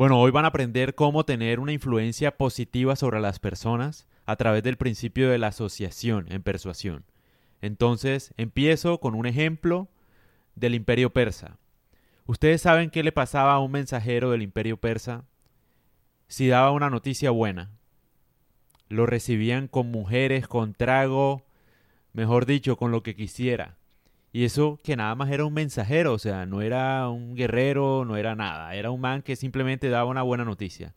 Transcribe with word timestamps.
Bueno, 0.00 0.18
hoy 0.18 0.30
van 0.30 0.46
a 0.46 0.48
aprender 0.48 0.94
cómo 0.94 1.26
tener 1.26 1.60
una 1.60 1.72
influencia 1.72 2.38
positiva 2.38 2.96
sobre 2.96 3.20
las 3.20 3.38
personas 3.38 4.06
a 4.24 4.36
través 4.36 4.62
del 4.62 4.78
principio 4.78 5.28
de 5.28 5.36
la 5.36 5.48
asociación 5.48 6.24
en 6.32 6.42
persuasión. 6.42 7.04
Entonces, 7.60 8.32
empiezo 8.38 8.98
con 8.98 9.14
un 9.14 9.26
ejemplo 9.26 9.88
del 10.54 10.74
imperio 10.74 11.10
persa. 11.10 11.58
¿Ustedes 12.24 12.62
saben 12.62 12.88
qué 12.88 13.02
le 13.02 13.12
pasaba 13.12 13.52
a 13.52 13.58
un 13.58 13.72
mensajero 13.72 14.30
del 14.30 14.40
imperio 14.40 14.78
persa 14.78 15.26
si 16.28 16.48
daba 16.48 16.70
una 16.70 16.88
noticia 16.88 17.30
buena? 17.30 17.70
Lo 18.88 19.04
recibían 19.04 19.68
con 19.68 19.90
mujeres, 19.90 20.48
con 20.48 20.72
trago, 20.72 21.42
mejor 22.14 22.46
dicho, 22.46 22.78
con 22.78 22.90
lo 22.90 23.02
que 23.02 23.14
quisiera. 23.14 23.76
Y 24.32 24.44
eso 24.44 24.78
que 24.82 24.96
nada 24.96 25.14
más 25.14 25.30
era 25.30 25.44
un 25.44 25.54
mensajero, 25.54 26.14
o 26.14 26.18
sea, 26.18 26.46
no 26.46 26.62
era 26.62 27.08
un 27.08 27.34
guerrero, 27.34 28.04
no 28.04 28.16
era 28.16 28.36
nada, 28.36 28.74
era 28.74 28.90
un 28.90 29.00
man 29.00 29.22
que 29.22 29.34
simplemente 29.34 29.88
daba 29.88 30.08
una 30.08 30.22
buena 30.22 30.44
noticia. 30.44 30.94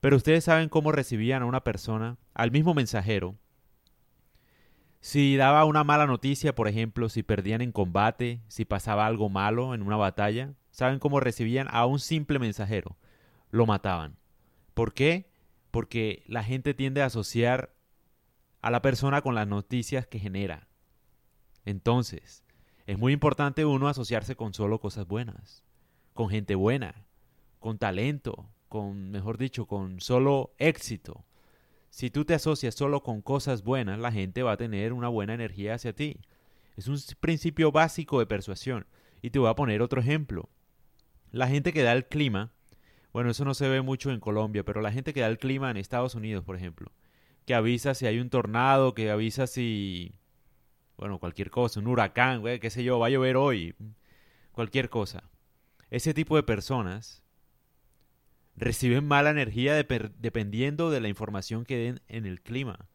Pero 0.00 0.16
ustedes 0.16 0.44
saben 0.44 0.70
cómo 0.70 0.92
recibían 0.92 1.42
a 1.42 1.46
una 1.46 1.62
persona, 1.62 2.16
al 2.32 2.50
mismo 2.50 2.72
mensajero, 2.72 3.36
si 5.00 5.36
daba 5.36 5.64
una 5.64 5.82
mala 5.82 6.06
noticia, 6.06 6.54
por 6.54 6.68
ejemplo, 6.68 7.08
si 7.08 7.22
perdían 7.22 7.62
en 7.62 7.72
combate, 7.72 8.40
si 8.48 8.66
pasaba 8.66 9.06
algo 9.06 9.30
malo 9.30 9.74
en 9.74 9.82
una 9.82 9.96
batalla, 9.96 10.54
¿saben 10.70 10.98
cómo 10.98 11.20
recibían 11.20 11.68
a 11.70 11.86
un 11.86 12.00
simple 12.00 12.38
mensajero? 12.38 12.96
Lo 13.50 13.64
mataban. 13.64 14.16
¿Por 14.74 14.92
qué? 14.92 15.30
Porque 15.70 16.22
la 16.26 16.44
gente 16.44 16.74
tiende 16.74 17.02
a 17.02 17.06
asociar 17.06 17.74
a 18.60 18.70
la 18.70 18.82
persona 18.82 19.22
con 19.22 19.34
las 19.34 19.46
noticias 19.46 20.06
que 20.06 20.18
genera. 20.18 20.68
Entonces, 21.64 22.44
es 22.90 22.98
muy 22.98 23.12
importante 23.12 23.64
uno 23.64 23.86
asociarse 23.86 24.34
con 24.34 24.52
solo 24.52 24.80
cosas 24.80 25.06
buenas, 25.06 25.62
con 26.12 26.28
gente 26.28 26.56
buena, 26.56 27.06
con 27.60 27.78
talento, 27.78 28.50
con, 28.68 29.12
mejor 29.12 29.38
dicho, 29.38 29.66
con 29.66 30.00
solo 30.00 30.54
éxito. 30.58 31.24
Si 31.90 32.10
tú 32.10 32.24
te 32.24 32.34
asocias 32.34 32.74
solo 32.74 33.04
con 33.04 33.22
cosas 33.22 33.62
buenas, 33.62 34.00
la 34.00 34.10
gente 34.10 34.42
va 34.42 34.52
a 34.52 34.56
tener 34.56 34.92
una 34.92 35.06
buena 35.06 35.34
energía 35.34 35.74
hacia 35.74 35.92
ti. 35.92 36.16
Es 36.76 36.88
un 36.88 36.98
principio 37.20 37.70
básico 37.70 38.18
de 38.18 38.26
persuasión. 38.26 38.88
Y 39.22 39.30
te 39.30 39.38
voy 39.38 39.50
a 39.50 39.54
poner 39.54 39.82
otro 39.82 40.00
ejemplo. 40.00 40.48
La 41.30 41.46
gente 41.46 41.72
que 41.72 41.84
da 41.84 41.92
el 41.92 42.06
clima, 42.06 42.50
bueno, 43.12 43.30
eso 43.30 43.44
no 43.44 43.54
se 43.54 43.68
ve 43.68 43.82
mucho 43.82 44.10
en 44.10 44.18
Colombia, 44.18 44.64
pero 44.64 44.80
la 44.80 44.90
gente 44.90 45.14
que 45.14 45.20
da 45.20 45.28
el 45.28 45.38
clima 45.38 45.70
en 45.70 45.76
Estados 45.76 46.16
Unidos, 46.16 46.42
por 46.42 46.56
ejemplo, 46.56 46.90
que 47.46 47.54
avisa 47.54 47.94
si 47.94 48.06
hay 48.06 48.18
un 48.18 48.30
tornado, 48.30 48.94
que 48.94 49.12
avisa 49.12 49.46
si 49.46 50.16
bueno, 51.00 51.18
cualquier 51.18 51.50
cosa, 51.50 51.80
un 51.80 51.86
huracán, 51.86 52.42
güey, 52.42 52.60
qué 52.60 52.68
sé 52.68 52.84
yo, 52.84 52.98
va 52.98 53.06
a 53.06 53.10
llover 53.10 53.38
hoy, 53.38 53.74
cualquier 54.52 54.90
cosa. 54.90 55.30
Ese 55.88 56.12
tipo 56.12 56.36
de 56.36 56.42
personas 56.42 57.22
reciben 58.54 59.08
mala 59.08 59.30
energía 59.30 59.74
dependiendo 59.74 60.90
de 60.90 61.00
la 61.00 61.08
información 61.08 61.64
que 61.64 61.78
den 61.78 62.02
en 62.08 62.26
el 62.26 62.42
clima. 62.42 62.86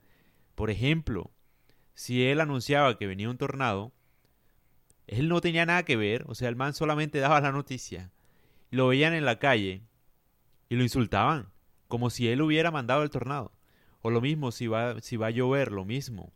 Por 0.53 0.70
ejemplo, 0.70 1.31
si 1.95 2.28
él 2.28 2.42
anunciaba 2.42 2.95
que 3.00 3.08
venía 3.08 3.28
un 3.28 3.39
tornado, 3.39 3.92
él 5.08 5.28
no 5.28 5.42
tenía 5.42 5.66
nada 5.66 5.81
que 5.81 5.97
ver, 5.97 6.25
o 6.28 6.36
sea, 6.36 6.50
el 6.50 6.56
man 6.56 6.75
solamente 6.75 7.17
daba 7.17 7.42
la 7.42 7.52
noticia. 7.52 8.12
Lo 8.69 8.90
veían 8.90 9.16
en 9.16 9.25
la 9.25 9.40
calle 9.40 9.81
y 10.69 10.75
lo 10.75 10.84
insultaban, 10.84 11.50
como 11.88 12.12
si 12.12 12.28
él 12.28 12.44
hubiera 12.44 12.69
mandado 12.69 13.02
el 13.02 13.09
tornado. 13.09 13.52
O 14.03 14.12
lo 14.12 14.22
mismo, 14.22 14.52
si 14.52 14.67
va, 14.67 15.02
si 15.02 15.17
va 15.17 15.28
a 15.28 15.31
llover, 15.31 15.72
lo 15.72 15.86
mismo. 15.86 16.31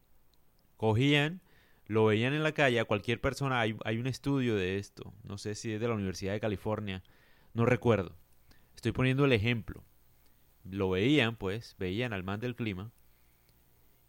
Cogían 0.75 1.41
lo 1.89 2.05
veían 2.05 2.35
en 2.35 2.43
la 2.43 2.51
calle 2.51 2.79
a 2.79 2.85
cualquier 2.85 3.19
persona. 3.19 3.59
Hay, 3.59 3.75
hay, 3.83 3.97
un 3.97 4.05
estudio 4.05 4.55
de 4.55 4.77
esto. 4.77 5.11
No 5.23 5.39
sé 5.39 5.55
si 5.55 5.73
es 5.73 5.81
de 5.81 5.87
la 5.87 5.95
Universidad 5.95 6.33
de 6.33 6.39
California. 6.39 7.03
No 7.55 7.65
recuerdo. 7.65 8.15
Estoy 8.75 8.91
poniendo 8.91 9.25
el 9.25 9.33
ejemplo. 9.33 9.83
Lo 10.63 10.91
veían, 10.91 11.35
pues, 11.35 11.75
veían 11.79 12.13
al 12.13 12.23
man 12.23 12.39
del 12.39 12.55
clima. 12.55 12.91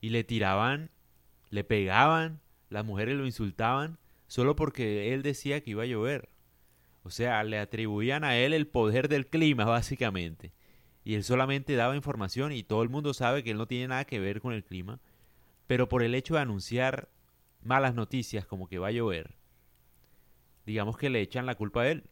Y 0.02 0.10
le 0.10 0.24
tiraban, 0.24 0.90
le 1.48 1.64
pegaban, 1.64 2.42
las 2.68 2.84
mujeres 2.84 3.16
lo 3.16 3.24
insultaban, 3.24 3.98
solo 4.26 4.56
porque 4.56 5.14
él 5.14 5.22
decía 5.22 5.62
que 5.62 5.70
iba 5.70 5.84
a 5.84 5.86
llover. 5.86 6.28
O 7.02 7.08
sea, 7.08 7.42
le 7.44 7.58
atribuían 7.58 8.24
a 8.24 8.36
él 8.36 8.52
el 8.52 8.66
poder 8.66 9.08
del 9.08 9.26
clima, 9.26 9.64
básicamente. 9.64 10.52
Y 11.02 11.14
él 11.14 11.24
solamente 11.24 11.76
daba 11.76 11.96
información 11.96 12.52
y 12.52 12.62
todo 12.62 12.82
el 12.82 12.90
mundo 12.90 13.14
sabe 13.14 13.42
que 13.42 13.52
él 13.52 13.56
no 13.56 13.66
tiene 13.66 13.88
nada 13.88 14.04
que 14.04 14.20
ver 14.20 14.42
con 14.42 14.52
el 14.52 14.64
clima. 14.64 15.00
Pero 15.66 15.88
por 15.88 16.02
el 16.02 16.14
hecho 16.14 16.34
de 16.34 16.40
anunciar 16.40 17.08
malas 17.62 17.94
noticias 17.94 18.46
como 18.46 18.68
que 18.68 18.78
va 18.78 18.88
a 18.88 18.92
llover, 18.92 19.34
digamos 20.66 20.96
que 20.96 21.10
le 21.10 21.20
echan 21.20 21.46
la 21.46 21.54
culpa 21.54 21.82
a 21.82 21.88
él. 21.88 22.10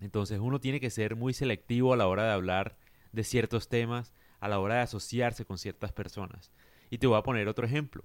Entonces 0.00 0.38
uno 0.40 0.60
tiene 0.60 0.80
que 0.80 0.90
ser 0.90 1.16
muy 1.16 1.32
selectivo 1.32 1.92
a 1.92 1.96
la 1.96 2.06
hora 2.06 2.24
de 2.24 2.32
hablar 2.32 2.76
de 3.12 3.24
ciertos 3.24 3.68
temas, 3.68 4.12
a 4.40 4.48
la 4.48 4.58
hora 4.58 4.76
de 4.76 4.80
asociarse 4.82 5.44
con 5.44 5.58
ciertas 5.58 5.92
personas. 5.92 6.52
Y 6.90 6.98
te 6.98 7.06
voy 7.06 7.18
a 7.18 7.22
poner 7.22 7.48
otro 7.48 7.66
ejemplo. 7.66 8.04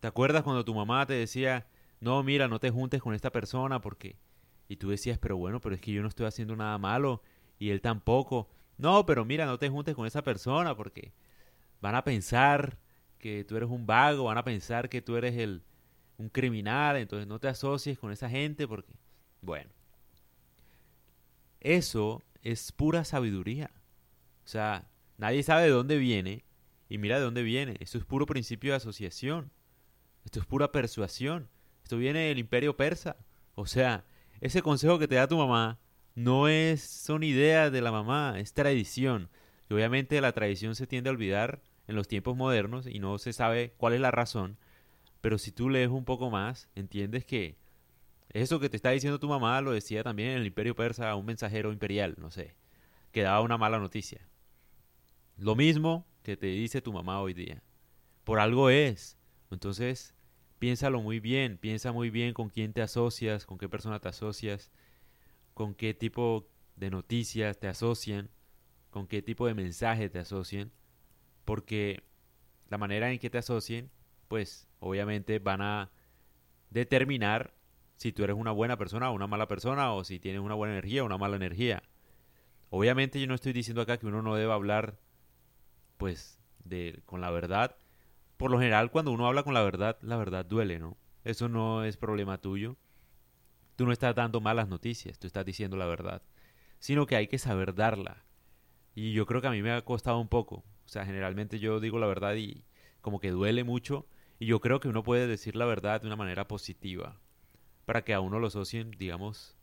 ¿Te 0.00 0.08
acuerdas 0.08 0.42
cuando 0.42 0.64
tu 0.64 0.74
mamá 0.74 1.06
te 1.06 1.14
decía, 1.14 1.66
no, 2.00 2.22
mira, 2.22 2.48
no 2.48 2.60
te 2.60 2.70
juntes 2.70 3.02
con 3.02 3.14
esta 3.14 3.30
persona 3.30 3.80
porque... 3.80 4.16
Y 4.68 4.76
tú 4.76 4.90
decías, 4.90 5.18
pero 5.18 5.36
bueno, 5.36 5.60
pero 5.60 5.74
es 5.74 5.80
que 5.80 5.92
yo 5.92 6.02
no 6.02 6.08
estoy 6.08 6.26
haciendo 6.26 6.56
nada 6.56 6.78
malo 6.78 7.22
y 7.58 7.70
él 7.70 7.80
tampoco. 7.80 8.48
No, 8.78 9.06
pero 9.06 9.24
mira, 9.24 9.46
no 9.46 9.58
te 9.58 9.68
juntes 9.68 9.94
con 9.94 10.06
esa 10.06 10.22
persona 10.22 10.76
porque 10.76 11.12
van 11.80 11.94
a 11.94 12.04
pensar 12.04 12.78
que 13.24 13.42
tú 13.42 13.56
eres 13.56 13.70
un 13.70 13.86
vago, 13.86 14.24
van 14.24 14.36
a 14.36 14.44
pensar 14.44 14.90
que 14.90 15.00
tú 15.00 15.16
eres 15.16 15.38
el, 15.38 15.62
un 16.18 16.28
criminal, 16.28 16.98
entonces 16.98 17.26
no 17.26 17.38
te 17.38 17.48
asocies 17.48 17.98
con 17.98 18.12
esa 18.12 18.28
gente 18.28 18.68
porque, 18.68 18.92
bueno, 19.40 19.70
eso 21.58 22.22
es 22.42 22.70
pura 22.70 23.02
sabiduría. 23.02 23.70
O 24.44 24.48
sea, 24.48 24.90
nadie 25.16 25.42
sabe 25.42 25.62
de 25.62 25.70
dónde 25.70 25.96
viene 25.96 26.44
y 26.90 26.98
mira 26.98 27.16
de 27.16 27.24
dónde 27.24 27.42
viene. 27.42 27.78
Eso 27.80 27.96
es 27.96 28.04
puro 28.04 28.26
principio 28.26 28.72
de 28.72 28.76
asociación. 28.76 29.50
Esto 30.26 30.40
es 30.40 30.44
pura 30.44 30.70
persuasión. 30.70 31.48
Esto 31.82 31.96
viene 31.96 32.28
del 32.28 32.38
imperio 32.38 32.76
persa. 32.76 33.16
O 33.54 33.64
sea, 33.64 34.04
ese 34.42 34.60
consejo 34.60 34.98
que 34.98 35.08
te 35.08 35.14
da 35.14 35.28
tu 35.28 35.38
mamá 35.38 35.78
no 36.14 36.46
es 36.46 36.82
son 36.82 37.22
ideas 37.22 37.72
de 37.72 37.80
la 37.80 37.90
mamá, 37.90 38.38
es 38.38 38.52
tradición. 38.52 39.30
Y 39.70 39.72
obviamente 39.72 40.20
la 40.20 40.32
tradición 40.32 40.74
se 40.74 40.86
tiende 40.86 41.08
a 41.08 41.14
olvidar 41.14 41.62
en 41.86 41.96
los 41.96 42.08
tiempos 42.08 42.36
modernos 42.36 42.86
y 42.86 42.98
no 42.98 43.18
se 43.18 43.32
sabe 43.32 43.74
cuál 43.76 43.94
es 43.94 44.00
la 44.00 44.10
razón, 44.10 44.58
pero 45.20 45.38
si 45.38 45.52
tú 45.52 45.68
lees 45.68 45.88
un 45.88 46.04
poco 46.04 46.30
más, 46.30 46.68
entiendes 46.74 47.24
que 47.24 47.56
eso 48.30 48.60
que 48.60 48.68
te 48.68 48.76
está 48.76 48.90
diciendo 48.90 49.18
tu 49.18 49.28
mamá 49.28 49.60
lo 49.60 49.72
decía 49.72 50.02
también 50.02 50.30
en 50.30 50.38
el 50.38 50.46
imperio 50.46 50.74
persa 50.74 51.14
un 51.14 51.26
mensajero 51.26 51.72
imperial, 51.72 52.16
no 52.18 52.30
sé, 52.30 52.56
que 53.12 53.22
daba 53.22 53.40
una 53.40 53.58
mala 53.58 53.78
noticia. 53.78 54.28
Lo 55.36 55.54
mismo 55.54 56.06
que 56.22 56.36
te 56.36 56.46
dice 56.46 56.82
tu 56.82 56.92
mamá 56.92 57.20
hoy 57.20 57.34
día. 57.34 57.62
Por 58.24 58.40
algo 58.40 58.70
es. 58.70 59.18
Entonces, 59.50 60.14
piénsalo 60.58 61.00
muy 61.00 61.20
bien, 61.20 61.58
piensa 61.58 61.92
muy 61.92 62.10
bien 62.10 62.34
con 62.34 62.48
quién 62.48 62.72
te 62.72 62.82
asocias, 62.82 63.46
con 63.46 63.58
qué 63.58 63.68
persona 63.68 64.00
te 64.00 64.08
asocias, 64.08 64.70
con 65.52 65.74
qué 65.74 65.94
tipo 65.94 66.48
de 66.76 66.90
noticias 66.90 67.58
te 67.58 67.68
asocian, 67.68 68.30
con 68.90 69.06
qué 69.06 69.22
tipo 69.22 69.46
de 69.46 69.54
mensaje 69.54 70.08
te 70.08 70.18
asocian 70.18 70.72
porque 71.44 72.02
la 72.68 72.78
manera 72.78 73.10
en 73.10 73.18
que 73.18 73.30
te 73.30 73.38
asocien, 73.38 73.90
pues 74.28 74.68
obviamente 74.80 75.38
van 75.38 75.62
a 75.62 75.90
determinar 76.70 77.54
si 77.96 78.12
tú 78.12 78.24
eres 78.24 78.36
una 78.36 78.50
buena 78.50 78.76
persona 78.76 79.10
o 79.10 79.14
una 79.14 79.26
mala 79.26 79.46
persona, 79.48 79.92
o 79.92 80.04
si 80.04 80.18
tienes 80.18 80.40
una 80.40 80.54
buena 80.54 80.74
energía 80.74 81.02
o 81.02 81.06
una 81.06 81.18
mala 81.18 81.36
energía. 81.36 81.82
Obviamente 82.70 83.20
yo 83.20 83.26
no 83.26 83.34
estoy 83.34 83.52
diciendo 83.52 83.82
acá 83.82 83.98
que 83.98 84.06
uno 84.06 84.22
no 84.22 84.34
deba 84.34 84.54
hablar, 84.54 84.98
pues, 85.96 86.40
de, 86.64 87.02
con 87.06 87.20
la 87.20 87.30
verdad. 87.30 87.76
Por 88.36 88.50
lo 88.50 88.58
general, 88.58 88.90
cuando 88.90 89.12
uno 89.12 89.26
habla 89.26 89.44
con 89.44 89.54
la 89.54 89.62
verdad, 89.62 89.96
la 90.02 90.16
verdad 90.16 90.44
duele, 90.44 90.78
¿no? 90.78 90.96
Eso 91.22 91.48
no 91.48 91.84
es 91.84 91.96
problema 91.96 92.38
tuyo. 92.38 92.76
Tú 93.76 93.86
no 93.86 93.92
estás 93.92 94.14
dando 94.14 94.40
malas 94.40 94.68
noticias, 94.68 95.18
tú 95.18 95.26
estás 95.26 95.44
diciendo 95.44 95.76
la 95.76 95.86
verdad. 95.86 96.22
Sino 96.80 97.06
que 97.06 97.16
hay 97.16 97.28
que 97.28 97.38
saber 97.38 97.74
darla. 97.74 98.24
Y 98.94 99.12
yo 99.12 99.26
creo 99.26 99.40
que 99.40 99.48
a 99.48 99.52
mí 99.52 99.62
me 99.62 99.72
ha 99.72 99.82
costado 99.84 100.18
un 100.18 100.28
poco. 100.28 100.56
O 100.56 100.88
sea, 100.88 101.04
generalmente 101.04 101.58
yo 101.58 101.80
digo 101.80 101.98
la 101.98 102.06
verdad 102.06 102.34
y 102.34 102.64
como 103.00 103.20
que 103.20 103.30
duele 103.30 103.64
mucho. 103.64 104.06
Y 104.38 104.46
yo 104.46 104.60
creo 104.60 104.80
que 104.80 104.88
uno 104.88 105.02
puede 105.02 105.26
decir 105.26 105.56
la 105.56 105.64
verdad 105.64 106.00
de 106.00 106.06
una 106.06 106.16
manera 106.16 106.46
positiva. 106.46 107.20
Para 107.86 108.02
que 108.02 108.14
a 108.14 108.20
uno 108.20 108.38
lo 108.38 108.48
asocien, 108.48 108.92
digamos, 108.92 109.56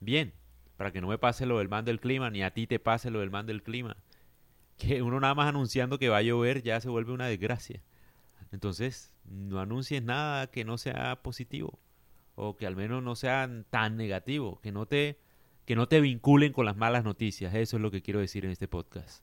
bien. 0.00 0.34
Para 0.76 0.92
que 0.92 1.00
no 1.00 1.08
me 1.08 1.18
pase 1.18 1.46
lo 1.46 1.58
del 1.58 1.68
man 1.68 1.84
del 1.84 2.00
clima, 2.00 2.30
ni 2.30 2.42
a 2.42 2.52
ti 2.52 2.66
te 2.66 2.78
pase 2.78 3.10
lo 3.10 3.20
del 3.20 3.30
man 3.30 3.46
del 3.46 3.62
clima. 3.62 3.96
Que 4.76 5.02
uno 5.02 5.20
nada 5.20 5.34
más 5.34 5.48
anunciando 5.48 5.98
que 5.98 6.10
va 6.10 6.18
a 6.18 6.22
llover 6.22 6.62
ya 6.62 6.80
se 6.80 6.88
vuelve 6.88 7.12
una 7.12 7.26
desgracia. 7.26 7.82
Entonces, 8.52 9.14
no 9.24 9.60
anuncies 9.60 10.02
nada 10.02 10.48
que 10.48 10.64
no 10.64 10.78
sea 10.78 11.22
positivo. 11.22 11.78
O 12.34 12.56
que 12.56 12.66
al 12.66 12.76
menos 12.76 13.02
no 13.02 13.16
sea 13.16 13.48
tan 13.70 13.96
negativo. 13.96 14.60
Que 14.60 14.72
no 14.72 14.86
te, 14.86 15.18
que 15.66 15.76
no 15.76 15.88
te 15.88 16.00
vinculen 16.00 16.52
con 16.52 16.64
las 16.64 16.76
malas 16.76 17.04
noticias. 17.04 17.54
Eso 17.54 17.76
es 17.76 17.82
lo 17.82 17.90
que 17.90 18.00
quiero 18.00 18.20
decir 18.20 18.44
en 18.44 18.52
este 18.52 18.68
podcast. 18.68 19.22